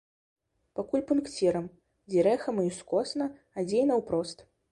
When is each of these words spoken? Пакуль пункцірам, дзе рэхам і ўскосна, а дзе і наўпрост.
Пакуль 0.79 1.03
пункцірам, 1.11 1.67
дзе 2.11 2.19
рэхам 2.29 2.55
і 2.65 2.65
ўскосна, 2.71 3.25
а 3.57 3.67
дзе 3.69 3.77
і 3.85 3.87
наўпрост. 3.93 4.37